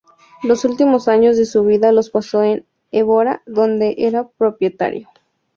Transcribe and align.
Los 0.41 0.65
últimos 0.65 1.07
años 1.07 1.37
de 1.37 1.45
su 1.45 1.63
vida 1.63 1.91
los 1.91 2.09
pasó 2.09 2.41
en 2.41 2.65
Évora, 2.91 3.43
donde 3.45 3.93
era 3.99 4.27
propietario. 4.29 5.07